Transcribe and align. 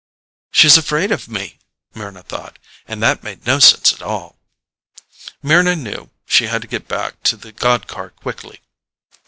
She's 0.51 0.77
afraid 0.77 1.11
of 1.11 1.27
me! 1.29 1.59
Mryna 1.93 2.25
thought. 2.25 2.57
And 2.87 3.03
that 3.03 3.21
made 3.21 3.45
no 3.45 3.59
sense 3.59 3.93
at 3.93 4.01
all. 4.01 4.35
Mryna 5.43 5.77
knew 5.79 6.09
she 6.25 6.47
had 6.47 6.63
to 6.63 6.67
get 6.67 6.87
back 6.87 7.21
to 7.21 7.37
the 7.37 7.51
god 7.51 7.85
car 7.85 8.09
quickly. 8.09 8.61